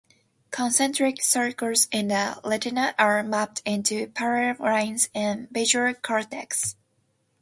Concentric 0.49 1.21
circles 1.21 1.87
in 1.91 2.07
the 2.07 2.41
retina 2.43 2.95
are 2.97 3.21
mapped 3.21 3.61
into 3.65 4.07
parallel 4.07 4.55
lines 4.57 5.09
in 5.13 5.47
visual 5.51 5.93
cortex. 5.93 6.75